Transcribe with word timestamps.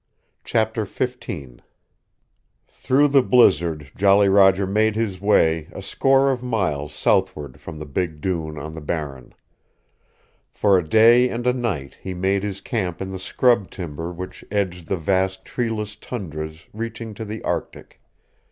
CHAPTER 0.43 0.87
XV 0.87 1.59
Through 2.67 3.07
the 3.09 3.21
blizzard 3.21 3.91
Jolly 3.95 4.29
Roger 4.29 4.65
made 4.65 4.95
his 4.95 5.21
way 5.21 5.67
a 5.73 5.81
score 5.83 6.31
of 6.31 6.41
miles 6.41 6.91
southward 6.91 7.59
from 7.59 7.77
the 7.77 7.85
big 7.85 8.19
dune 8.19 8.57
on 8.57 8.73
the 8.73 8.81
Barren. 8.81 9.35
For 10.49 10.79
a 10.79 10.89
day 10.89 11.29
and 11.29 11.45
a 11.45 11.53
night 11.53 11.97
he 12.01 12.15
made 12.15 12.41
his 12.41 12.61
camp 12.61 12.99
in 12.99 13.11
the 13.11 13.19
scrub 13.19 13.69
timber 13.69 14.11
which 14.11 14.43
edged 14.49 14.87
the 14.87 14.97
vast 14.97 15.45
treeless 15.45 15.95
tundras 15.95 16.65
reaching 16.73 17.13
to 17.13 17.23
the 17.23 17.43
Arctic. 17.43 18.01